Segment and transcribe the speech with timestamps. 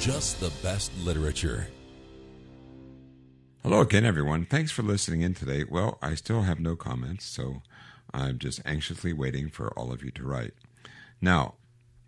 [0.00, 1.66] Just the Best Literature.
[3.62, 4.46] Hello again, everyone.
[4.46, 5.62] Thanks for listening in today.
[5.62, 7.60] Well, I still have no comments, so
[8.14, 10.54] I'm just anxiously waiting for all of you to write.
[11.20, 11.56] Now,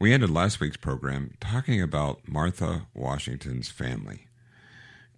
[0.00, 4.26] we ended last week's program talking about Martha Washington's family.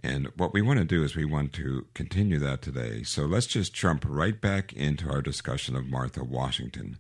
[0.03, 3.05] And what we want to do is we want to continue that today.
[3.05, 6.99] So let's just jump right back into our discussion of Martha Washington.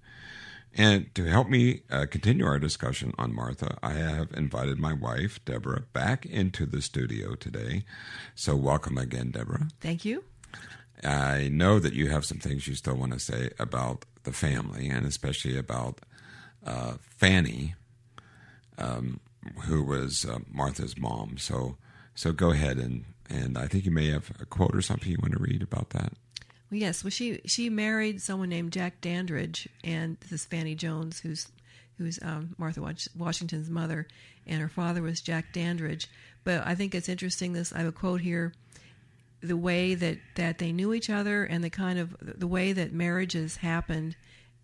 [0.76, 5.42] And to help me uh, continue our discussion on Martha, I have invited my wife,
[5.44, 7.84] Deborah, back into the studio today.
[8.34, 9.68] So welcome again, Deborah.
[9.80, 10.24] Thank you.
[11.04, 14.88] I know that you have some things you still want to say about the family,
[14.88, 16.00] and especially about
[16.66, 17.74] uh, Fanny,
[18.78, 19.20] um,
[19.64, 21.36] who was uh, Martha's mom.
[21.38, 21.76] So,
[22.14, 25.18] so go ahead and and I think you may have a quote or something you
[25.20, 26.12] want to read about that.
[26.70, 27.04] Well, yes.
[27.04, 31.48] Well, she she married someone named Jack Dandridge, and this is Fanny Jones, who's
[31.98, 32.80] who's um, Martha
[33.16, 34.06] Washington's mother,
[34.46, 36.08] and her father was Jack Dandridge.
[36.42, 37.52] But I think it's interesting.
[37.52, 38.54] This I have a quote here:
[39.40, 42.92] the way that that they knew each other, and the kind of the way that
[42.92, 44.16] marriages happened,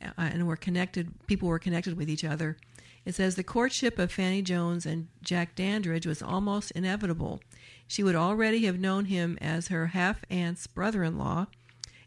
[0.03, 1.13] uh, and were connected.
[1.27, 2.57] People were connected with each other.
[3.05, 7.41] It says the courtship of Fanny Jones and Jack Dandridge was almost inevitable.
[7.87, 11.47] She would already have known him as her half aunt's brother in law,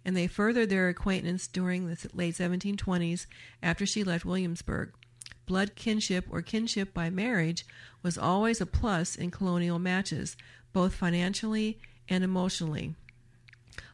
[0.05, 3.25] and they furthered their acquaintance during the late 1720s
[3.61, 4.91] after she left Williamsburg.
[5.45, 7.65] Blood kinship or kinship by marriage
[8.01, 10.37] was always a plus in colonial matches,
[10.71, 11.79] both financially
[12.09, 12.95] and emotionally.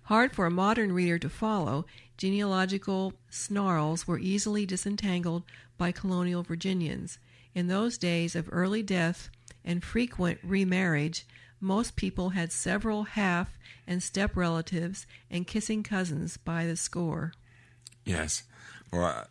[0.04, 1.86] Hard for a modern reader to follow,
[2.18, 5.44] genealogical snarls were easily disentangled
[5.78, 7.20] by colonial Virginians.
[7.54, 9.30] In those days of early death
[9.64, 11.26] and frequent remarriage,
[11.60, 17.34] most people had several half and step relatives and kissing cousins by the score.
[18.06, 18.44] Yes.
[18.92, 19.28] Well,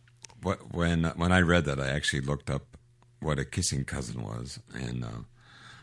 [0.70, 2.76] when when I read that, I actually looked up
[3.20, 5.22] what a kissing cousin was, and uh,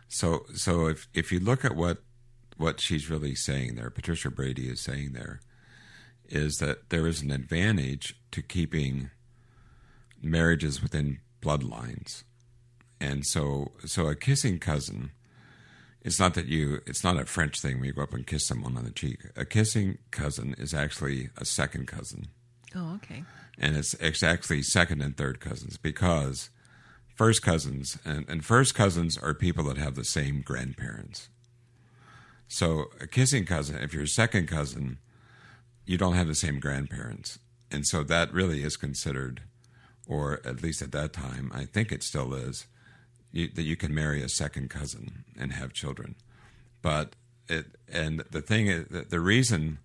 [0.08, 2.00] so so if if you look at what
[2.58, 5.42] what she's really saying there, Patricia Brady is saying there,
[6.30, 9.10] is that there is an advantage to keeping
[10.22, 12.24] marriages within bloodlines,
[13.00, 15.12] and so so a kissing cousin.
[16.06, 16.82] It's not that you.
[16.86, 19.20] It's not a French thing where you go up and kiss someone on the cheek.
[19.36, 22.28] A kissing cousin is actually a second cousin
[22.76, 23.24] Oh, okay.
[23.58, 26.50] and it's it's actually second and third cousins because
[27.16, 31.30] first cousins and, and first cousins are people that have the same grandparents.
[32.48, 35.00] So a kissing cousin, if you're a second cousin,
[35.86, 37.40] you don't have the same grandparents,
[37.72, 39.42] and so that really is considered,
[40.08, 42.68] or at least at that time, I think it still is,
[43.36, 46.16] you, that you can marry a second cousin and have children.
[46.82, 47.16] But
[47.48, 49.80] it and the thing is, the, reason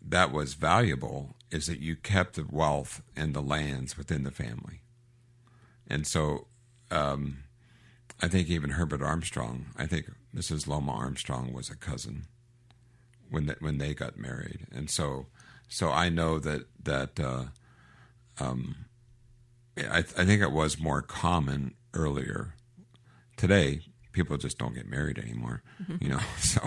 [0.00, 4.80] that was valuable is that you kept the wealth and the lands within the family.
[5.86, 6.48] And so
[6.90, 7.44] um,
[8.20, 10.66] I think even Herbert Armstrong, I think Mrs.
[10.66, 12.24] Loma Armstrong was a cousin
[13.30, 14.66] when they, when they got married.
[14.72, 15.26] And so
[15.68, 17.44] so I know that that uh,
[18.40, 18.86] um,
[19.78, 22.54] I, I think it was more common earlier.
[23.36, 23.80] Today,
[24.12, 25.62] people just don't get married anymore,
[26.00, 26.20] you know.
[26.38, 26.60] So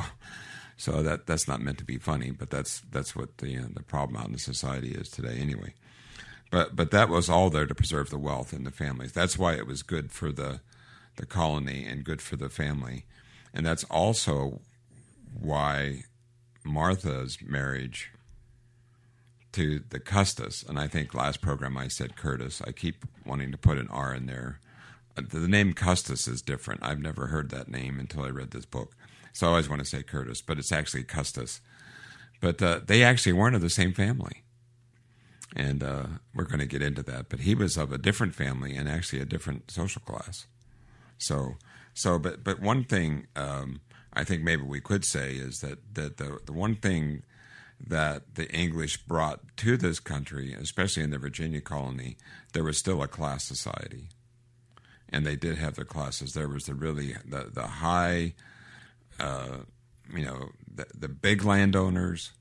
[0.77, 3.83] so that that's not meant to be funny, but that's that's what the uh, the
[3.83, 5.73] problem out in the society is today, anyway.
[6.51, 9.13] But but that was all there to preserve the wealth in the families.
[9.13, 10.61] That's why it was good for the
[11.15, 13.05] the colony and good for the family,
[13.53, 14.59] and that's also
[15.39, 16.03] why
[16.65, 18.11] Martha's marriage
[19.53, 22.61] to the Custis, and I think last program I said Curtis.
[22.67, 24.59] I keep wanting to put an R in there.
[25.15, 26.83] The name Custis is different.
[26.83, 28.95] I've never heard that name until I read this book.
[29.33, 31.62] So I always want to say Curtis, but it's actually Custis.
[32.41, 34.44] But uh, they actually weren't of the same family.
[35.56, 37.29] And uh, we're going to get into that.
[37.29, 40.47] But he was of a different family and actually a different social class.
[41.18, 41.56] So,
[41.94, 43.79] so, but but one thing um,
[44.13, 47.23] I think maybe we could say is that that the the one thing
[47.85, 52.18] that the English brought to this country, especially in the Virginia colony,
[52.53, 54.09] there was still a class society,
[55.10, 56.34] and they did have their classes.
[56.34, 58.34] There was the really the the high,
[59.19, 59.60] uh,
[60.13, 62.31] you know, the, the big landowners.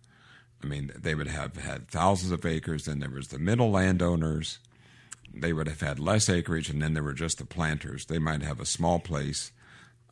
[0.63, 2.87] I mean, they would have had thousands of acres.
[2.87, 4.59] Then there was the middle landowners.
[5.33, 8.07] They would have had less acreage, and then there were just the planters.
[8.07, 9.53] They might have a small place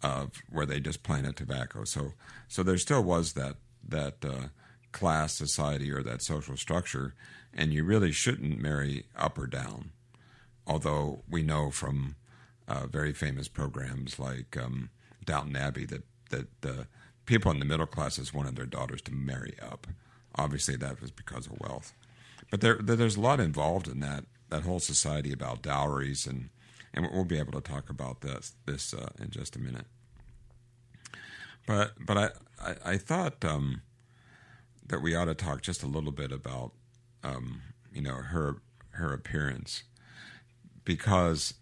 [0.02, 1.84] of where they just planted tobacco.
[1.84, 2.12] So
[2.48, 3.56] so there still was that
[3.88, 4.48] that uh,
[4.92, 7.14] class society or that social structure,
[7.54, 9.90] and you really shouldn't marry up or down.
[10.66, 12.16] Although we know from
[12.68, 14.90] uh, very famous programs like um,
[15.24, 16.84] Downton Abbey that that uh,
[17.26, 19.86] people in the middle classes wanted their daughters to marry up.
[20.36, 21.92] Obviously, that was because of wealth,
[22.50, 26.50] but there there's a lot involved in that that whole society about dowries and
[26.94, 29.86] and we'll be able to talk about this this uh, in just a minute.
[31.66, 32.30] But but I
[32.60, 33.82] I, I thought um,
[34.86, 36.72] that we ought to talk just a little bit about
[37.22, 37.62] um,
[37.92, 39.84] you know her her appearance
[40.84, 41.54] because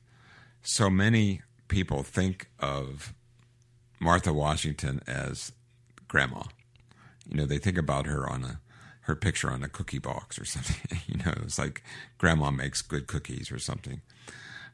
[0.62, 3.15] so many people think of
[3.99, 5.53] Martha Washington as
[6.09, 6.43] grandma.
[7.29, 8.61] You know, they think about her on a
[9.03, 11.01] her picture on a cookie box or something.
[11.07, 11.83] you know, it's like
[12.19, 14.03] grandma makes good cookies or something.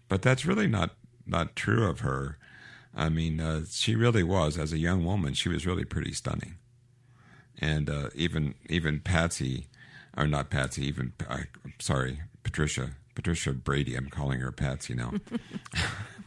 [0.08, 0.96] But that's really not
[1.26, 2.38] not true of her.
[2.94, 5.34] I mean, uh, she really was as a young woman.
[5.34, 6.56] She was really pretty stunning,
[7.58, 9.66] and uh, even even Patsy,
[10.16, 11.40] or not Patsy, even uh,
[11.78, 13.96] sorry, Patricia, Patricia Brady.
[13.96, 15.14] I'm calling her Patsy now.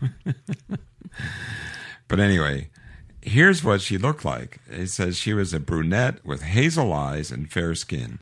[2.10, 2.70] but anyway,
[3.22, 4.60] here's what she looked like.
[4.70, 8.20] It says she was a brunette with hazel eyes and fair skin.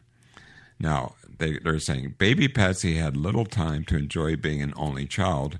[0.80, 5.58] Now, they, they're saying baby Patsy had little time to enjoy being an only child.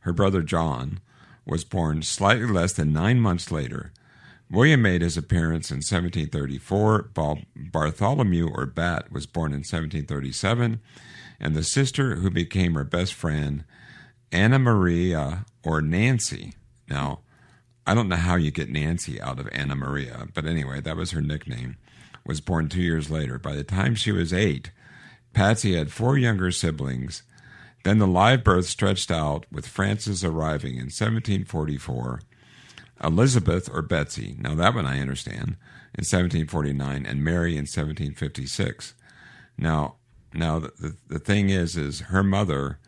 [0.00, 1.00] Her brother John
[1.44, 3.92] was born slightly less than nine months later.
[4.48, 7.10] William made his appearance in 1734.
[7.56, 10.80] Bartholomew or Bat was born in 1737,
[11.40, 13.64] and the sister who became her best friend,
[14.32, 16.54] Anna Maria or Nancy.
[16.88, 17.20] Now,
[17.86, 21.12] I don't know how you get Nancy out of Anna Maria, but anyway, that was
[21.12, 21.76] her nickname,
[22.24, 23.38] was born two years later.
[23.38, 24.70] By the time she was eight,
[25.32, 27.22] Patsy had four younger siblings.
[27.84, 32.20] Then the live birth stretched out, with Frances arriving in 1744,
[33.04, 35.56] Elizabeth or Betsy, now that one I understand,
[35.94, 38.94] in 1749, and Mary in 1756.
[39.56, 39.96] Now,
[40.34, 42.78] now the, the, the thing is, is her mother.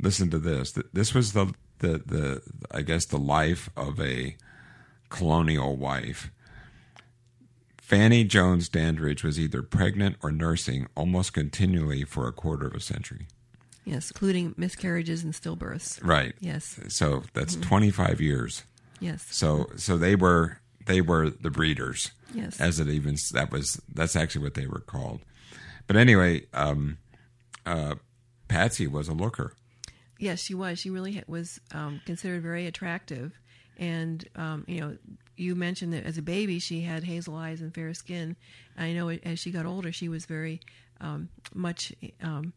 [0.00, 0.76] Listen to this.
[0.92, 4.36] This was the the the I guess the life of a
[5.10, 6.30] colonial wife.
[7.78, 12.80] Fanny Jones Dandridge was either pregnant or nursing almost continually for a quarter of a
[12.80, 13.26] century.
[13.84, 16.02] Yes, including miscarriages and stillbirths.
[16.02, 16.34] Right.
[16.40, 16.80] Yes.
[16.88, 17.68] So that's mm-hmm.
[17.68, 18.62] 25 years.
[19.00, 19.26] Yes.
[19.30, 22.12] So so they were they were the breeders.
[22.32, 22.60] Yes.
[22.60, 25.20] As it even that was that's actually what they were called.
[25.86, 26.98] But anyway, um,
[27.66, 27.96] uh,
[28.48, 29.54] Patsy was a looker.
[30.18, 30.78] Yes, she was.
[30.78, 33.32] She really was um, considered very attractive,
[33.76, 34.96] and um, you know,
[35.36, 38.36] you mentioned that as a baby she had hazel eyes and fair skin.
[38.78, 40.60] I know as she got older, she was very
[41.00, 41.92] um, much
[42.22, 42.52] um,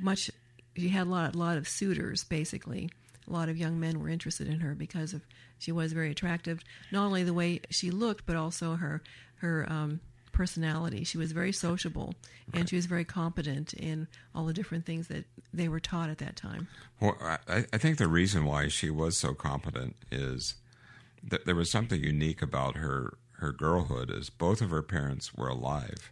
[0.00, 0.30] much.
[0.76, 2.24] She had a lot, a lot of suitors.
[2.24, 2.90] Basically,
[3.26, 5.22] a lot of young men were interested in her because of
[5.58, 6.60] she was very attractive.
[6.92, 9.02] Not only the way she looked, but also her
[9.36, 10.00] her um,
[10.40, 11.04] personality.
[11.04, 12.14] She was very sociable,
[12.54, 16.16] and she was very competent in all the different things that they were taught at
[16.16, 16.66] that time.
[16.98, 20.54] Well, I, I think the reason why she was so competent is
[21.22, 24.10] that there was something unique about her her girlhood.
[24.10, 26.10] Is both of her parents were alive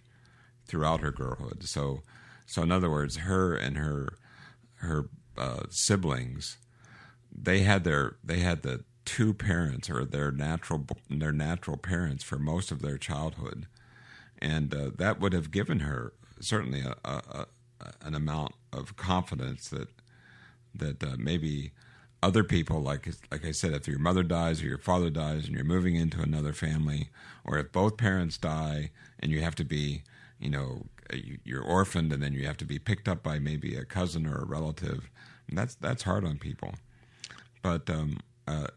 [0.66, 1.64] throughout her girlhood.
[1.64, 2.02] So,
[2.44, 4.18] so in other words, her and her
[4.74, 5.08] her
[5.38, 6.58] uh, siblings,
[7.34, 12.38] they had their they had the two parents or their natural their natural parents for
[12.38, 13.66] most of their childhood
[14.40, 17.46] and uh, that would have given her certainly a, a,
[17.80, 19.88] a, an amount of confidence that
[20.74, 21.72] that uh, maybe
[22.22, 25.54] other people, like like I said, if your mother dies or your father dies and
[25.54, 27.10] you're moving into another family,
[27.44, 28.90] or if both parents die
[29.20, 30.02] and you have to be,
[30.38, 30.86] you know,
[31.44, 34.36] you're orphaned and then you have to be picked up by maybe a cousin or
[34.36, 35.10] a relative,
[35.50, 36.74] that's that's hard on people.
[37.62, 38.68] But um, uh,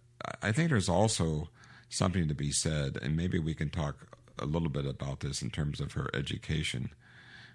[0.42, 1.50] I think there's also
[1.90, 3.98] something to be said, and maybe we can talk
[4.42, 6.92] a little bit about this in terms of her education.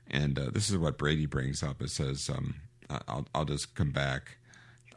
[0.09, 1.83] And uh, this is what Brady brings up.
[1.83, 2.57] It says, um,
[2.89, 4.39] I'll, I'll just come back.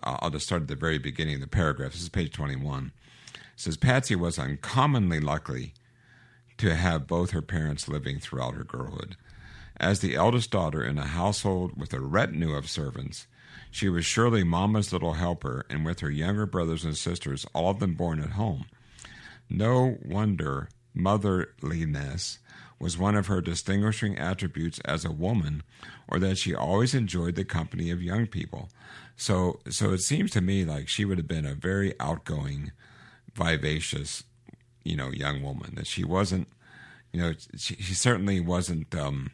[0.03, 1.91] I'll just start at the very beginning of the paragraph.
[1.91, 2.91] This is page 21.
[3.34, 5.74] It says, Patsy was uncommonly lucky
[6.58, 9.17] to have both her parents living throughout her girlhood.
[9.77, 13.27] As the eldest daughter in a household with a retinue of servants,
[13.72, 17.79] she was surely Mamma's little helper, and with her younger brothers and sisters, all of
[17.79, 18.65] them born at home.
[19.50, 20.69] No wonder
[21.00, 22.39] motherliness
[22.79, 25.63] was one of her distinguishing attributes as a woman,
[26.08, 28.70] or that she always enjoyed the company of young people.
[29.18, 32.72] So, so it seems to me like she would have been a very outgoing,
[33.34, 34.24] vivacious,
[34.84, 35.75] you know, young woman.
[35.75, 36.48] That she wasn't,
[37.12, 39.32] you know, she, she certainly wasn't um,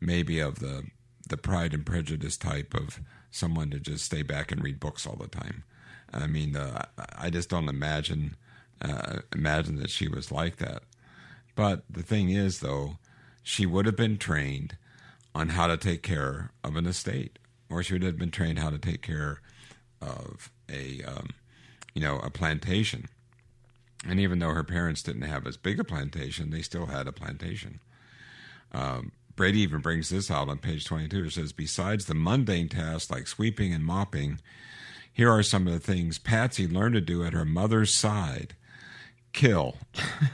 [0.00, 0.84] maybe of the
[1.28, 5.16] the Pride and Prejudice type of someone to just stay back and read books all
[5.16, 5.64] the time.
[6.12, 6.84] I mean, uh,
[7.16, 8.36] I just don't imagine
[8.84, 10.82] uh, imagine that she was like that.
[11.54, 12.98] But the thing is, though,
[13.42, 14.76] she would have been trained
[15.34, 17.38] on how to take care of an estate,
[17.70, 19.40] or she would have been trained how to take care
[20.00, 21.28] of a, um,
[21.94, 23.06] you know, a plantation.
[24.06, 27.12] And even though her parents didn't have as big a plantation, they still had a
[27.12, 27.80] plantation.
[28.72, 31.24] Um, Brady even brings this out on page 22.
[31.24, 34.40] It says, besides the mundane tasks like sweeping and mopping,
[35.12, 38.54] here are some of the things Patsy learned to do at her mother's side
[39.34, 39.76] kill,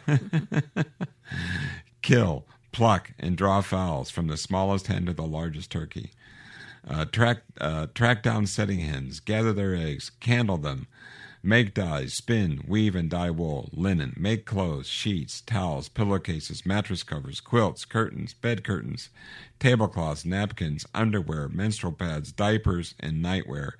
[2.02, 6.12] kill, pluck, and draw fowls from the smallest hen to the largest turkey.
[6.88, 10.86] Uh, track, uh, track down setting hens, gather their eggs, candle them,
[11.42, 17.40] make dyes, spin, weave, and dye wool, linen, make clothes, sheets, towels, pillowcases, mattress covers,
[17.40, 19.08] quilts, curtains, bed curtains,
[19.58, 23.72] tablecloths, napkins, underwear, menstrual pads, diapers, and nightwear,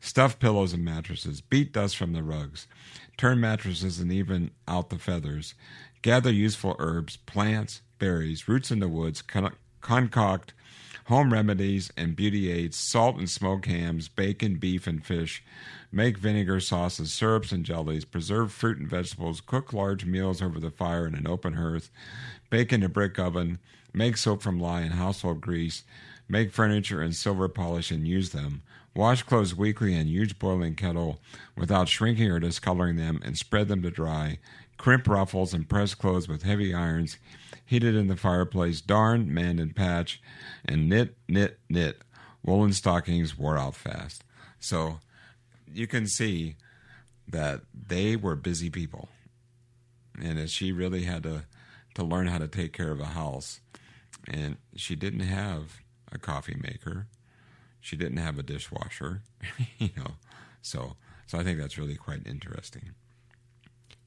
[0.00, 2.66] stuff pillows and mattresses, beat dust from the rugs,
[3.16, 5.54] turn mattresses and even out the feathers,
[6.02, 10.52] gather useful herbs, plants, berries, roots in the woods, con- concoct
[11.06, 15.42] home remedies and beauty aids, salt and smoke hams, bacon, beef, and fish,
[15.90, 20.70] make vinegar, sauces, syrups, and jellies, preserve fruit and vegetables, cook large meals over the
[20.70, 21.90] fire in an open hearth,
[22.50, 23.58] bake in a brick oven,
[23.92, 25.82] make soap from lye and household grease,
[26.28, 28.62] make furniture and silver polish and use them,
[28.94, 31.20] wash clothes weekly in huge boiling kettle
[31.56, 34.38] without shrinking or discoloring them, and spread them to dry,
[34.78, 37.18] crimp ruffles and press clothes with heavy irons,
[37.64, 40.20] heated in the fireplace, darn, mend, and patch,
[40.64, 42.02] and knit, knit, knit.
[42.44, 44.24] Woolen stockings wore out fast.
[44.58, 44.98] So
[45.72, 46.56] you can see
[47.28, 49.08] that they were busy people,
[50.20, 51.44] and that she really had to
[51.94, 53.60] to learn how to take care of a house,
[54.26, 55.81] and she didn't have
[56.12, 57.06] a coffee maker,
[57.80, 59.22] she didn't have a dishwasher,
[59.78, 60.12] you know,
[60.60, 62.90] so so I think that's really quite interesting.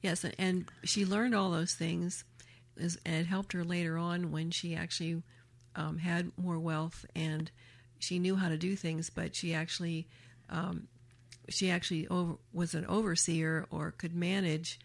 [0.02, 2.24] Yes, and she learned all those things,
[2.76, 5.22] and it helped her later on when she actually
[5.76, 7.50] um, had more wealth and
[7.98, 9.10] she knew how to do things.
[9.10, 10.08] But she actually,
[10.50, 10.88] um,
[11.48, 14.80] she actually over, was an overseer or could manage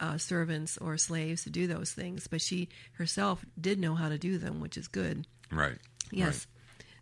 [0.00, 2.26] uh, servants or slaves to do those things.
[2.26, 5.26] But she herself did know how to do them, which is good.
[5.50, 5.78] Right.
[6.14, 6.46] Yes.
[6.46, 6.54] Right.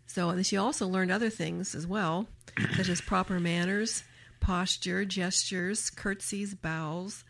[0.05, 2.27] So she also learned other things as well,
[2.75, 4.03] such as proper manners,
[4.39, 7.23] posture, gestures, curtsies, bows,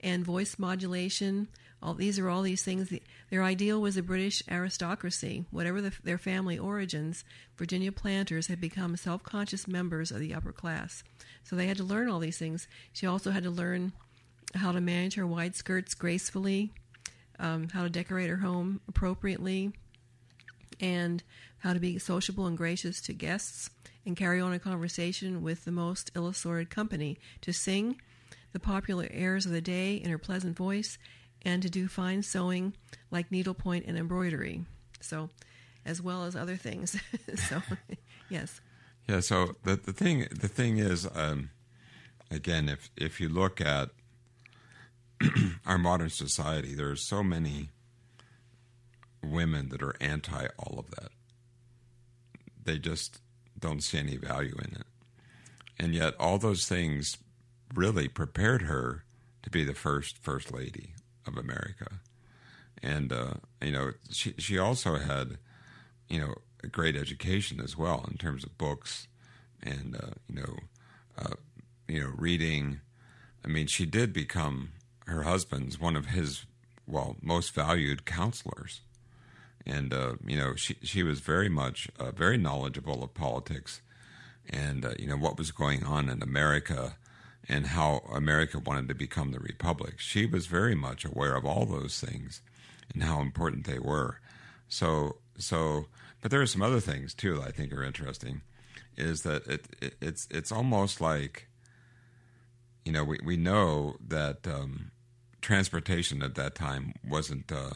[0.00, 1.48] and voice modulation.
[1.82, 2.92] All these are all these things.
[3.30, 5.46] Their ideal was the British aristocracy.
[5.50, 7.24] Whatever the, their family origins,
[7.56, 11.04] Virginia planters had become self-conscious members of the upper class.
[11.44, 12.66] So they had to learn all these things.
[12.92, 13.92] She also had to learn
[14.54, 16.72] how to manage her wide skirts gracefully,
[17.38, 19.72] um, how to decorate her home appropriately,
[20.80, 21.22] and
[21.58, 23.70] how to be sociable and gracious to guests
[24.06, 28.00] and carry on a conversation with the most ill assorted company, to sing
[28.52, 30.98] the popular airs of the day in her pleasant voice,
[31.42, 32.74] and to do fine sewing
[33.10, 34.64] like needlepoint and embroidery.
[35.00, 35.28] So,
[35.84, 36.98] as well as other things.
[37.48, 37.62] so,
[38.30, 38.60] yes.
[39.08, 39.20] Yeah.
[39.20, 41.50] So the the thing the thing is, um,
[42.30, 43.90] again, if if you look at
[45.66, 47.70] our modern society, there are so many
[49.22, 51.10] women that are anti all of that.
[52.64, 53.20] They just
[53.58, 54.86] don't see any value in it.
[55.78, 57.18] And yet, all those things
[57.74, 59.04] really prepared her
[59.42, 60.94] to be the first First Lady
[61.26, 62.00] of America.
[62.82, 65.38] And, uh, you know, she, she also had,
[66.08, 69.08] you know, a great education as well in terms of books
[69.62, 70.56] and, uh, you know,
[71.16, 71.34] uh,
[71.86, 72.80] you know, reading.
[73.44, 74.72] I mean, she did become
[75.06, 76.44] her husband's one of his,
[76.86, 78.80] well, most valued counselors
[79.68, 83.82] and uh, you know she she was very much uh, very knowledgeable of politics
[84.48, 86.96] and uh, you know what was going on in America
[87.48, 89.98] and how America wanted to become the republic.
[89.98, 92.42] She was very much aware of all those things
[92.92, 94.18] and how important they were.
[94.68, 95.86] So so
[96.20, 98.40] but there are some other things too that I think are interesting.
[98.96, 101.48] Is that it, it it's it's almost like
[102.84, 104.90] you know we we know that um,
[105.40, 107.70] transportation at that time wasn't uh,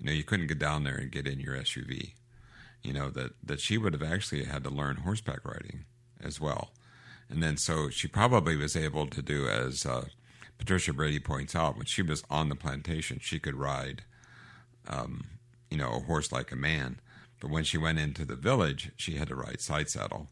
[0.00, 2.14] you know, you couldn't get down there and get in your SUV.
[2.82, 5.84] You know that that she would have actually had to learn horseback riding
[6.22, 6.70] as well,
[7.28, 10.06] and then so she probably was able to do as uh,
[10.60, 14.02] Patricia Brady points out when she was on the plantation, she could ride,
[14.86, 15.24] um,
[15.70, 17.00] you know, a horse like a man.
[17.40, 20.28] But when she went into the village, she had to ride side saddle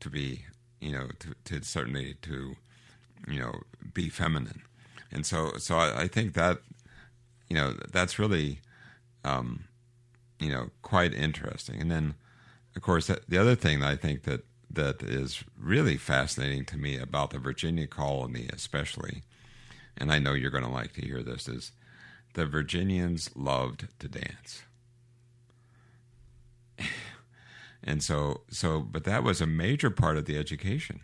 [0.00, 0.44] to be,
[0.78, 2.54] you know, to, to certainly to,
[3.26, 3.60] you know,
[3.94, 4.60] be feminine.
[5.10, 6.58] And so, so I, I think that,
[7.48, 8.60] you know, that's really
[9.24, 9.64] um,
[10.38, 11.80] you know, quite interesting.
[11.80, 12.14] And then,
[12.74, 16.96] of course, the other thing that I think that that is really fascinating to me
[16.98, 19.22] about the Virginia colony, especially,
[19.96, 21.72] and I know you're going to like to hear this, is
[22.34, 24.62] the Virginians loved to dance.
[27.84, 31.00] and so, so, but that was a major part of the education.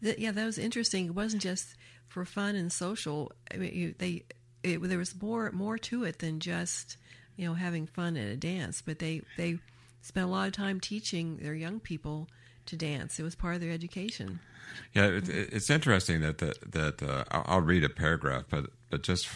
[0.00, 1.06] Yeah, that was interesting.
[1.06, 1.76] It wasn't just
[2.08, 3.32] for fun and social.
[3.52, 4.24] I mean, you, they
[4.64, 6.96] it, there was more more to it than just
[7.36, 8.82] you know having fun at a dance.
[8.82, 9.58] But they they
[10.02, 12.28] spent a lot of time teaching their young people
[12.66, 13.20] to dance.
[13.20, 14.40] It was part of their education.
[14.94, 19.28] Yeah, it, it's interesting that that uh, I'll, read a paragraph, but but just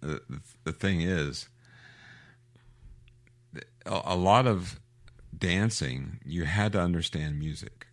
[0.00, 0.22] the,
[0.64, 1.48] the thing is,
[3.84, 4.80] a lot of
[5.36, 7.88] dancing you had to understand music,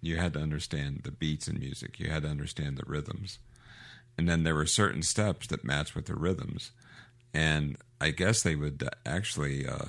[0.00, 3.38] you had to understand the beats in music, you had to understand the rhythms,
[4.16, 6.72] and then there were certain steps that matched with the rhythms,
[7.32, 9.66] and I guess they would actually.
[9.66, 9.86] Uh,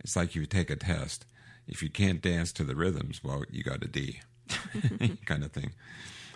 [0.00, 1.26] it's like you take a test.
[1.68, 4.20] If you can't dance to the rhythms, well, you got a D,
[5.26, 5.72] kind of thing.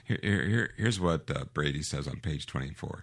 [0.04, 3.02] Here, here, here's what uh, Brady says on page 24.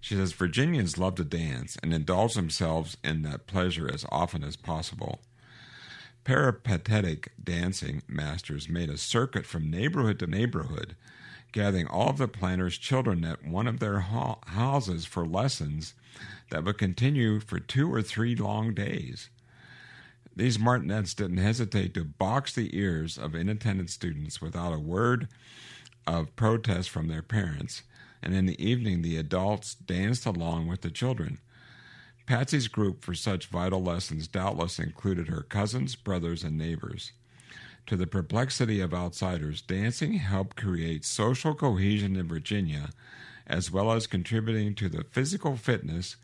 [0.00, 4.56] She says Virginians love to dance and indulge themselves in that pleasure as often as
[4.56, 5.20] possible.
[6.24, 10.96] Peripatetic dancing masters made a circuit from neighborhood to neighborhood,
[11.56, 15.94] gathering all of the planters' children at one of their ha- houses for lessons
[16.50, 19.30] that would continue for two or three long days.
[20.36, 25.28] These martinets didn't hesitate to box the ears of inattentive students without a word
[26.06, 27.84] of protest from their parents,
[28.22, 31.38] and in the evening the adults danced along with the children.
[32.26, 37.12] Patsy's group for such vital lessons doubtless included her cousins, brothers, and neighbors.
[37.86, 42.90] To the perplexity of outsiders, dancing helped create social cohesion in Virginia,
[43.46, 46.16] as well as contributing to the physical fitness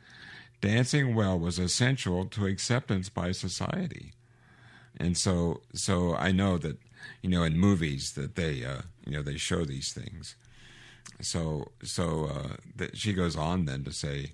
[0.62, 4.14] dancing well was essential to acceptance by society.
[4.99, 6.78] And so, so I know that
[7.21, 10.37] you know in movies that they uh, you know they show these things.
[11.21, 14.33] So, so uh, that she goes on then to say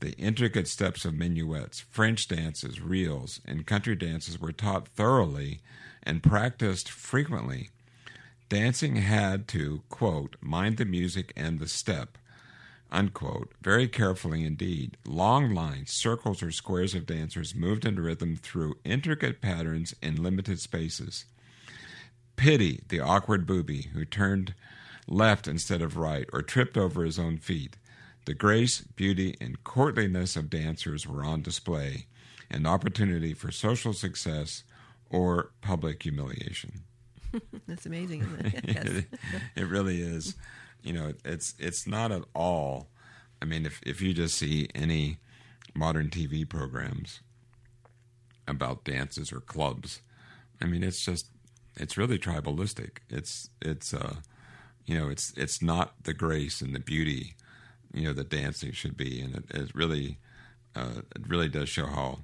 [0.00, 5.60] the intricate steps of minuets, French dances, reels, and country dances were taught thoroughly
[6.06, 7.68] and practiced frequently.
[8.48, 12.16] Dancing had to, quote, mind the music and the step,
[12.92, 14.96] unquote, very carefully indeed.
[15.04, 20.60] Long lines, circles, or squares of dancers moved in rhythm through intricate patterns in limited
[20.60, 21.24] spaces.
[22.36, 24.54] Pity the awkward booby who turned
[25.08, 27.76] left instead of right or tripped over his own feet.
[28.26, 32.06] The grace, beauty, and courtliness of dancers were on display,
[32.50, 34.62] an opportunity for social success
[35.10, 36.82] or public humiliation.
[37.66, 38.64] That's amazing, isn't it?
[38.66, 38.84] Yes.
[38.86, 39.04] it,
[39.56, 40.34] it really is
[40.86, 42.88] you know, it's it's not at all.
[43.42, 45.18] I mean, if if you just see any
[45.74, 47.20] modern TV programs
[48.46, 50.00] about dances or clubs,
[50.62, 51.26] I mean, it's just
[51.76, 52.98] it's really tribalistic.
[53.10, 54.16] It's it's uh,
[54.86, 57.34] you know, it's it's not the grace and the beauty,
[57.92, 60.18] you know, that dancing should be, and it, it really
[60.76, 62.20] uh, it really does show how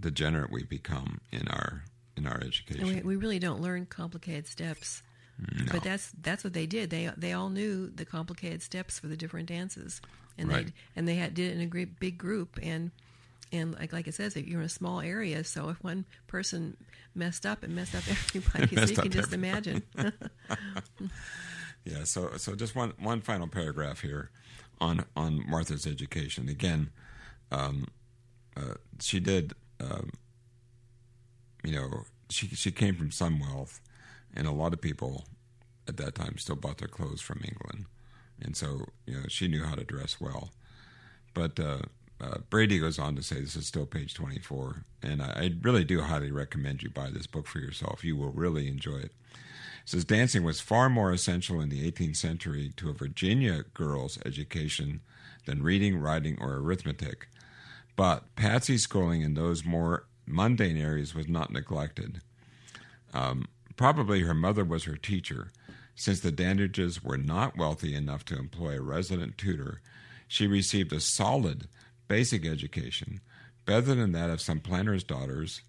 [0.00, 1.82] degenerate we become in our
[2.18, 2.86] in our education.
[2.86, 5.02] We, we really don't learn complicated steps.
[5.38, 5.66] No.
[5.72, 6.90] But that's that's what they did.
[6.90, 10.00] They they all knew the complicated steps for the different dances,
[10.36, 10.66] and Right.
[10.66, 12.58] they and they had did it in a great big group.
[12.60, 12.90] And
[13.52, 16.76] and like like it says, if you're in a small area, so if one person
[17.14, 18.66] messed up, it messed up everybody.
[18.66, 19.80] so messed you can just everybody.
[19.94, 20.12] imagine.
[21.84, 22.04] Yeah.
[22.04, 24.30] So so just one one final paragraph here
[24.80, 26.48] on on Martha's education.
[26.48, 26.90] Again,
[27.50, 27.86] um,
[28.56, 29.54] uh, she did.
[29.80, 30.10] Um,
[31.64, 33.80] you know, she she came from some wealth,
[34.34, 35.24] and a lot of people
[35.86, 37.86] at that time still bought their clothes from England,
[38.40, 40.50] and so you know she knew how to dress well.
[41.34, 41.82] But uh,
[42.20, 45.54] uh, Brady goes on to say this is still page twenty four, and I, I
[45.62, 48.04] really do highly recommend you buy this book for yourself.
[48.04, 49.12] You will really enjoy it
[49.88, 55.00] says dancing was far more essential in the 18th century to a Virginia girl's education
[55.46, 57.28] than reading, writing, or arithmetic.
[57.96, 62.20] But Patsy's schooling in those more mundane areas was not neglected.
[63.12, 65.50] Um, probably her mother was her teacher.
[65.94, 69.80] Since the Dandridges were not wealthy enough to employ a resident tutor,
[70.28, 71.66] she received a solid
[72.06, 73.20] basic education,
[73.66, 75.62] better than that of some planters' daughters,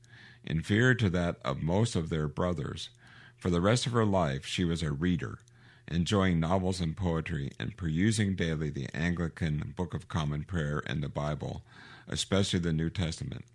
[0.44, 2.90] inferior to that of most of their brothers.
[3.38, 5.40] For the rest of her life, she was a reader,
[5.88, 11.10] enjoying novels and poetry and perusing daily the Anglican Book of Common Prayer and the
[11.10, 11.64] Bible,
[12.08, 13.46] especially the New Testament.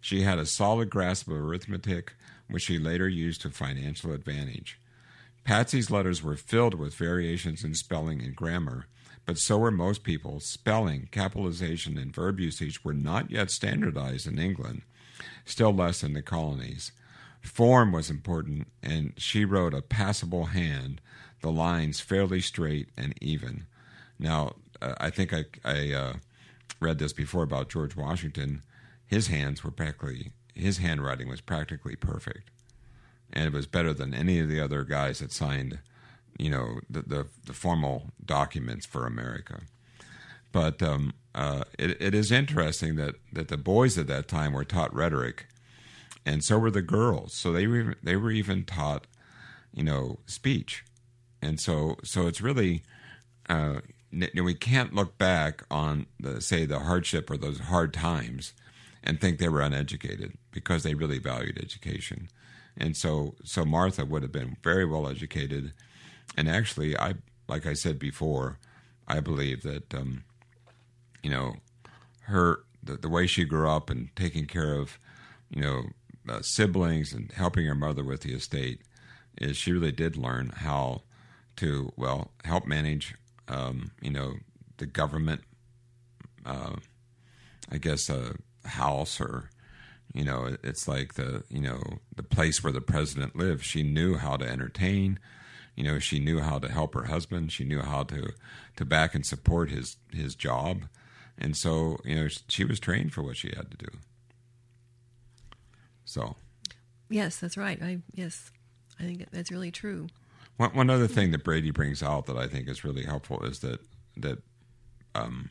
[0.00, 2.14] She had a solid grasp of arithmetic,
[2.48, 4.78] which she later used to financial advantage.
[5.44, 8.86] Patsy's letters were filled with variations in spelling and grammar,
[9.24, 10.44] but so were most people's.
[10.44, 14.82] Spelling, capitalization, and verb usage were not yet standardized in England,
[15.44, 16.92] still less in the colonies.
[17.40, 21.00] form was important, and she wrote a passable hand,
[21.40, 23.66] the lines fairly straight and even.
[24.18, 26.12] Now, uh, I think I, I uh,
[26.80, 28.62] read this before about George Washington.
[29.08, 32.50] His hands were practically, his handwriting was practically perfect.
[33.32, 35.80] And it was better than any of the other guys that signed,
[36.38, 39.62] you know, the, the, the formal documents for America.
[40.52, 44.64] But um, uh, it, it is interesting that, that the boys at that time were
[44.64, 45.46] taught rhetoric,
[46.24, 47.34] and so were the girls.
[47.34, 49.06] So they were they were even taught,
[49.72, 50.84] you know, speech,
[51.40, 52.82] and so so it's really.
[53.48, 58.54] Uh, we can't look back on the say the hardship or those hard times
[59.02, 62.28] and think they were uneducated because they really valued education.
[62.76, 65.72] And so so martha would have been very well educated.
[66.36, 67.14] And actually i
[67.48, 68.58] like i said before
[69.08, 70.24] i believe that um,
[71.22, 71.54] you know,
[72.22, 74.98] her the, the way she grew up and taking care of,
[75.50, 75.84] you know,
[76.28, 78.80] uh, siblings and helping her mother with the estate
[79.38, 81.02] is she really did learn how
[81.56, 83.14] to well help manage,
[83.48, 84.34] um, you know,
[84.76, 85.42] the government,
[86.46, 86.76] uh,
[87.70, 88.36] I guess, a
[88.68, 89.50] house or
[90.14, 91.80] you know it's like the you know
[92.14, 95.18] the place where the president lived she knew how to entertain
[95.74, 98.32] you know she knew how to help her husband she knew how to
[98.76, 100.84] to back and support his his job
[101.38, 103.86] and so you know she was trained for what she had to do.
[106.04, 106.36] So,
[107.08, 107.80] yes, that's right.
[107.82, 108.50] I yes,
[108.98, 110.08] I think that's really true.
[110.56, 113.60] One one other thing that Brady brings out that I think is really helpful is
[113.60, 113.80] that
[114.16, 114.38] that
[115.14, 115.50] um,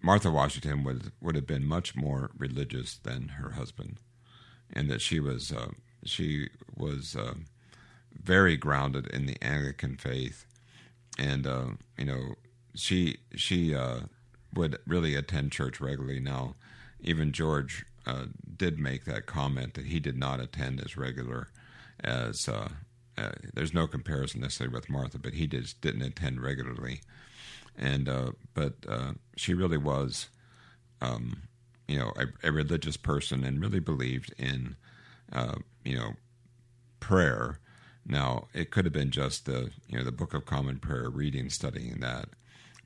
[0.00, 3.98] Martha Washington would would have been much more religious than her husband,
[4.72, 5.70] and that she was uh,
[6.04, 7.34] she was uh,
[8.12, 10.46] very grounded in the Anglican faith,
[11.18, 12.34] and uh, you know
[12.74, 14.00] she she uh,
[14.54, 16.20] would really attend church regularly.
[16.20, 16.54] Now,
[17.00, 21.48] even George uh, did make that comment that he did not attend as regular
[22.02, 22.48] as.
[22.48, 22.68] Uh,
[23.52, 27.00] there's no comparison necessarily with Martha, but he just didn't attend regularly,
[27.78, 30.28] and uh, but uh, she really was,
[31.00, 31.42] um,
[31.86, 34.76] you know, a, a, religious person and really believed in,
[35.32, 36.14] uh, you know,
[37.00, 37.60] prayer.
[38.04, 41.50] Now it could have been just the you know the Book of Common Prayer, reading,
[41.50, 42.30] studying that,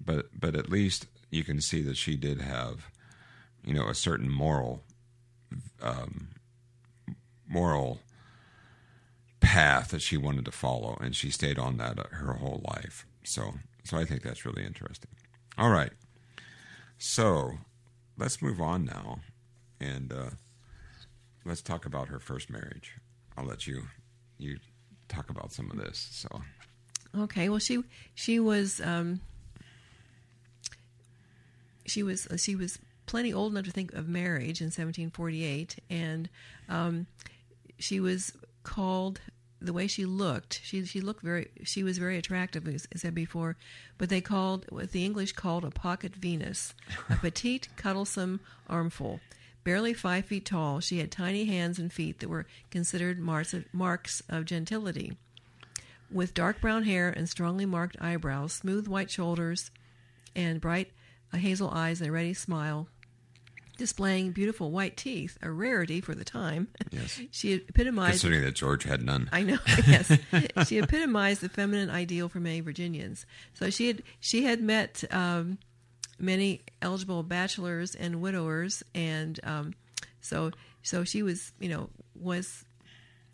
[0.04, 2.90] but but at least you can see that she did have,
[3.64, 4.82] you know, a certain moral,
[5.80, 6.28] um,
[7.48, 8.00] moral
[9.40, 13.06] path that she wanted to follow, and she stayed on that uh, her whole life.
[13.24, 15.10] So, so I think that's really interesting.
[15.58, 15.92] All right,
[16.98, 17.52] so
[18.16, 19.20] let's move on now,
[19.80, 20.30] and uh,
[21.44, 22.96] let's talk about her first marriage.
[23.36, 23.84] I'll let you
[24.38, 24.58] you
[25.08, 26.08] talk about some of this.
[26.10, 26.42] So,
[27.16, 27.48] okay.
[27.48, 27.82] Well, she
[28.14, 29.20] she was um,
[31.86, 36.28] she was uh, she was plenty old enough to think of marriage in 1748, and
[36.68, 37.06] um,
[37.78, 39.20] she was called
[39.64, 40.60] the way she looked.
[40.62, 43.56] She she looked very she was very attractive, as I said before.
[43.98, 46.74] But they called what the English called a pocket Venus,
[47.08, 49.20] a petite, cuddlesome armful.
[49.64, 54.44] Barely five feet tall, she had tiny hands and feet that were considered marks of
[54.44, 55.16] gentility.
[56.10, 59.70] With dark brown hair and strongly marked eyebrows, smooth white shoulders,
[60.34, 60.90] and bright
[61.32, 62.88] uh, hazel eyes and a ready smile,
[63.82, 66.68] displaying beautiful white teeth, a rarity for the time.
[66.92, 67.20] Yes.
[67.32, 68.20] she epitomized.
[68.20, 69.28] Considering that George had none.
[69.32, 69.58] I know.
[69.88, 70.16] Yes.
[70.68, 73.26] she epitomized the feminine ideal for many Virginians.
[73.54, 75.58] So she had she had met um,
[76.16, 79.74] many eligible bachelors and widowers, and um,
[80.20, 80.52] so
[80.84, 82.64] so she was you know was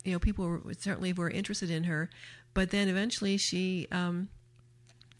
[0.03, 2.09] you know people were, certainly were interested in her,
[2.55, 3.87] but then eventually she.
[3.91, 4.29] Um,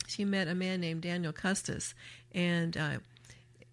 [0.07, 1.93] she met a man named Daniel Custis,
[2.33, 2.97] and uh,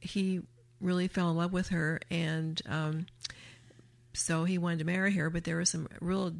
[0.01, 0.43] he
[0.81, 3.07] really fell in love with her, and um,
[4.13, 5.31] so he wanted to marry her.
[5.31, 6.35] But there were some real,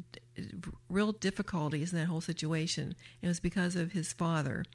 [0.89, 2.95] real difficulties in that whole situation.
[3.21, 4.65] It was because of his father.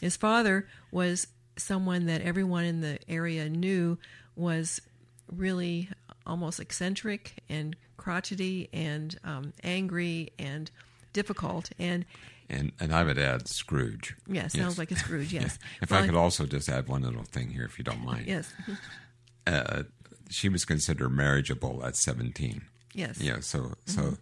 [0.00, 3.98] His father was someone that everyone in the area knew
[4.34, 4.80] was
[5.30, 5.88] really
[6.26, 10.70] almost eccentric and crotchety and um, angry and
[11.12, 11.70] difficult.
[11.78, 12.04] And
[12.52, 14.14] and and I would add Scrooge.
[14.28, 14.78] Yeah, sounds yes.
[14.78, 15.32] like a Scrooge.
[15.32, 15.58] Yes.
[15.60, 15.68] yeah.
[15.82, 18.26] If well, I could also just add one little thing here, if you don't mind.
[18.26, 18.52] Yes.
[19.46, 19.84] uh,
[20.30, 22.62] she was considered marriageable at seventeen.
[22.94, 23.20] Yes.
[23.20, 23.40] Yeah.
[23.40, 23.72] So mm-hmm.
[23.86, 24.18] so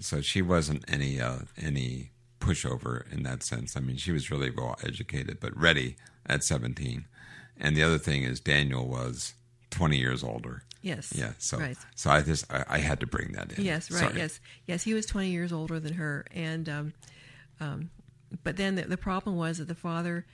[0.00, 3.76] so she wasn't any uh, any pushover in that sense.
[3.76, 7.06] I mean, she was really well educated, but ready at seventeen.
[7.58, 9.34] And the other thing is, Daniel was
[9.70, 10.62] twenty years older.
[10.82, 11.12] Yes.
[11.14, 11.32] Yeah.
[11.38, 11.76] So right.
[11.94, 13.64] so I just I, I, had to bring that in.
[13.64, 13.90] Yes.
[13.90, 14.00] Right.
[14.00, 14.16] Sorry.
[14.16, 14.40] Yes.
[14.66, 14.82] Yes.
[14.82, 16.92] He was twenty years older than her, and um,
[17.62, 17.90] um,
[18.42, 20.26] but then the, the, problem was that the father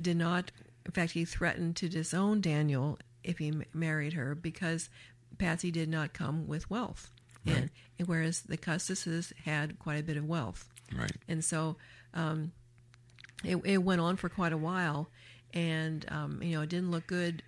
[0.00, 0.50] did not.
[0.86, 4.88] In fact, he threatened to disown Daniel if he m- married her because
[5.36, 7.10] Patsy did not come with wealth.
[7.44, 10.68] in, and whereas the Custises had quite a bit of wealth.
[10.94, 11.12] Right.
[11.28, 11.76] And so
[12.14, 12.52] um,
[13.44, 15.08] it, it went on for quite a while,
[15.54, 17.42] and um, you know it didn't look good.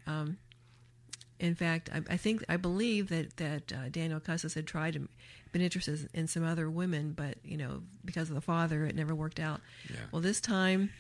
[1.41, 5.09] In fact, I, I think I believe that that uh, Daniel Custis had tried to
[5.53, 9.15] been interested in some other women, but you know because of the father, it never
[9.15, 9.61] worked out.
[9.89, 9.97] Yeah.
[10.13, 10.91] Well, this time,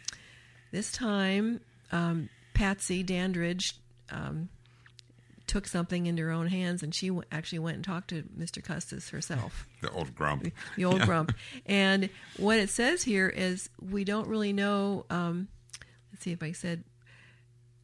[0.72, 1.61] this time,
[1.92, 3.74] um, Patsy Dandridge
[4.11, 4.48] um,
[5.46, 8.62] took something into her own hands, and she w- actually went and talked to Mr.
[8.62, 10.46] Custis herself The old grump.
[10.76, 11.07] the old Yeah.
[11.07, 11.33] grump.
[11.66, 15.05] And what it says here is we don't really know.
[15.11, 15.48] Um,
[16.12, 16.83] let's see if I said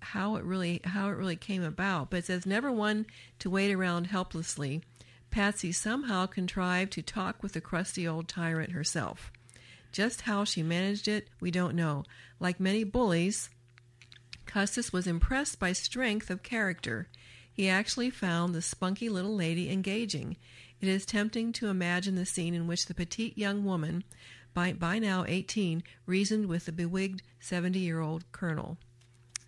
[0.00, 3.06] how it really how it really came about, but it says never one
[3.38, 4.82] to wait around helplessly.
[5.30, 9.32] Patsy somehow contrived to talk with the crusty old tyrant herself.
[9.92, 12.04] Just how she managed it, we don't know.
[12.38, 13.50] Like many bullies,
[14.46, 17.08] Custis was impressed by strength of character.
[17.52, 20.36] He actually found the spunky little lady engaging.
[20.80, 24.04] It is tempting to imagine the scene in which the petite young woman,
[24.54, 28.78] by, by now 18, reasoned with the bewigged 70 year old colonel.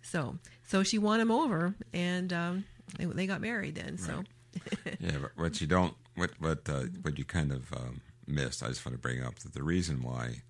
[0.01, 2.65] So, so she won him over, and um,
[2.97, 3.97] they, they got married then.
[3.97, 4.23] So,
[4.99, 8.67] yeah, but what you don't, what what uh, what you kind of um, missed, I
[8.67, 10.41] just want to bring up that the reason why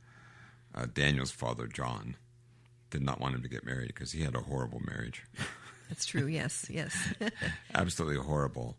[0.76, 2.16] uh, Daniel's father John
[2.90, 5.24] did not want him to get married because he had a horrible marriage,
[5.90, 6.28] that's true.
[6.28, 6.96] Yes, yes.
[7.74, 8.78] absolutely horrible.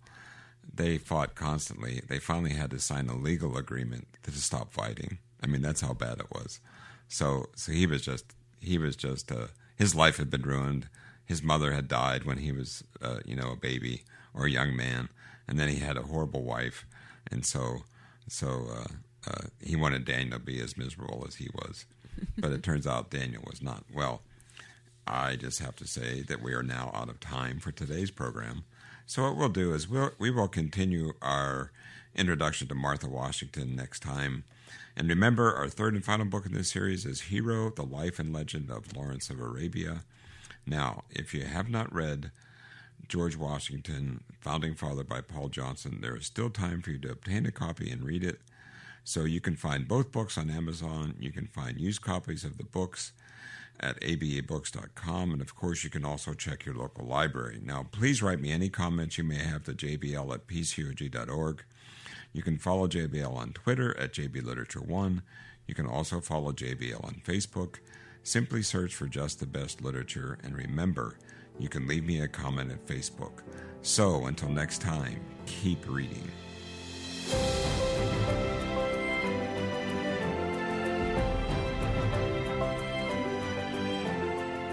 [0.72, 2.02] They fought constantly.
[2.08, 5.18] They finally had to sign a legal agreement to stop fighting.
[5.42, 6.60] I mean, that's how bad it was.
[7.08, 8.24] So, so he was just
[8.60, 9.48] he was just uh,
[9.80, 10.88] his life had been ruined.
[11.24, 14.02] His mother had died when he was, uh, you know, a baby
[14.34, 15.08] or a young man,
[15.48, 16.84] and then he had a horrible wife,
[17.30, 17.78] and so
[18.28, 21.86] so uh, uh, he wanted Daniel to be as miserable as he was,
[22.38, 23.84] but it turns out Daniel was not.
[23.92, 24.20] Well,
[25.06, 28.64] I just have to say that we are now out of time for today's program.
[29.06, 31.72] So what we'll do is we'll, we will continue our
[32.14, 34.44] introduction to Martha Washington next time.
[35.00, 38.34] And remember, our third and final book in this series is Hero, the Life and
[38.34, 40.04] Legend of Lawrence of Arabia.
[40.66, 42.30] Now, if you have not read
[43.08, 47.46] George Washington, Founding Father by Paul Johnson, there is still time for you to obtain
[47.46, 48.42] a copy and read it.
[49.02, 51.14] So you can find both books on Amazon.
[51.18, 53.12] You can find used copies of the books
[53.80, 55.32] at abebooks.com.
[55.32, 57.58] And of course, you can also check your local library.
[57.64, 61.64] Now, please write me any comments you may have to jbl at pcog.org.
[62.32, 65.22] You can follow JBL on Twitter at JBLiterature1.
[65.66, 67.76] You can also follow JBL on Facebook.
[68.22, 70.38] Simply search for Just the Best Literature.
[70.44, 71.18] And remember,
[71.58, 73.42] you can leave me a comment at Facebook.
[73.82, 76.30] So until next time, keep reading.